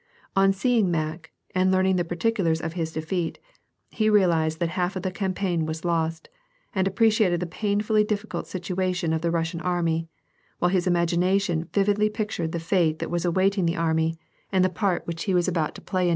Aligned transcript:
On 0.35 0.51
seeing 0.51 0.89
Mack, 0.89 1.31
and 1.53 1.71
l(\arning 1.71 1.95
the 1.95 2.03
particulars 2.03 2.59
of 2.59 2.73
his 2.73 2.91
defeat, 2.91 3.37
he 3.91 4.09
realized 4.09 4.59
that 4.59 4.69
half 4.69 4.95
of 4.95 5.03
the 5.03 5.11
campaign 5.11 5.67
was 5.67 5.85
lost, 5.85 6.27
and 6.73 6.87
appreciated 6.87 7.39
the 7.39 7.45
painfully 7.45 8.03
difficult 8.03 8.47
situation 8.47 9.13
of 9.13 9.21
the 9.21 9.29
Russian 9.29 9.59
army, 9.61 10.07
while 10.57 10.69
his 10.71 10.87
imagination 10.87 11.69
vividly 11.71 12.09
pictured 12.09 12.51
the 12.51 12.59
fate 12.59 12.97
that 12.97 13.11
was 13.11 13.25
awaiting 13.25 13.67
the 13.67 13.75
army, 13.77 14.17
and 14.51 14.65
the 14.65 14.69
part 14.69 15.05
which 15.05 15.25
he 15.25 15.35
was 15.35 15.47
about 15.47 15.75
to 15.75 15.81
play 15.81 15.81
•"Yoa 15.81 15.81
see 15.81 15.81
the 15.81 15.81
unfortunate 15.81 15.81
Mack!" 15.81 15.93
WAR 15.93 15.99
AND 16.01 16.07
PEACE. 16.07 16.09